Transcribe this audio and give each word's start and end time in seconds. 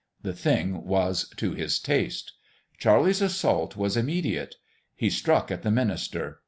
The 0.23 0.33
thing 0.33 0.83
was 0.83 1.29
to 1.37 1.53
his 1.53 1.77
taste. 1.77 2.33
Charlie's 2.79 3.21
assault 3.21 3.77
was 3.77 3.95
immediate. 3.95 4.55
He 4.95 5.11
struck 5.11 5.51
at 5.51 5.61
the 5.61 5.69
minister. 5.69 6.39